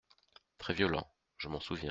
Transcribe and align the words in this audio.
Très 0.57 0.73
violent… 0.73 1.05
je 1.37 1.47
m’en 1.47 1.59
souviens. 1.59 1.79